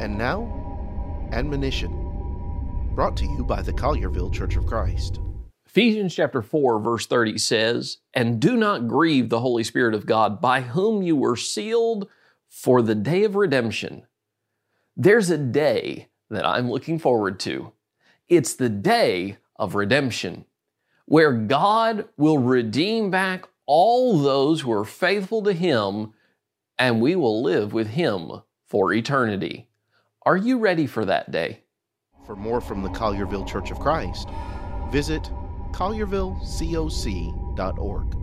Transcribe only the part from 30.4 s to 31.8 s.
ready for that day?